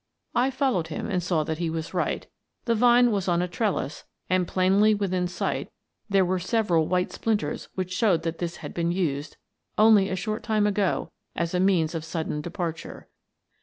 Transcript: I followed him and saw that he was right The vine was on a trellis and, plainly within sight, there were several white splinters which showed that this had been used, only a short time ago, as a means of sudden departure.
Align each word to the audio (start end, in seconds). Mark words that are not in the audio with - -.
I 0.33 0.49
followed 0.49 0.87
him 0.87 1.05
and 1.11 1.21
saw 1.21 1.43
that 1.43 1.59
he 1.59 1.69
was 1.69 1.93
right 1.93 2.25
The 2.65 2.73
vine 2.73 3.11
was 3.11 3.27
on 3.27 3.39
a 3.43 3.47
trellis 3.47 4.03
and, 4.31 4.47
plainly 4.47 4.95
within 4.95 5.27
sight, 5.27 5.69
there 6.09 6.25
were 6.25 6.39
several 6.39 6.87
white 6.87 7.11
splinters 7.11 7.69
which 7.75 7.93
showed 7.93 8.23
that 8.23 8.39
this 8.39 8.55
had 8.65 8.73
been 8.73 8.91
used, 8.91 9.37
only 9.77 10.09
a 10.09 10.15
short 10.15 10.41
time 10.41 10.65
ago, 10.65 11.11
as 11.35 11.53
a 11.53 11.59
means 11.59 11.93
of 11.93 12.03
sudden 12.03 12.41
departure. 12.41 13.09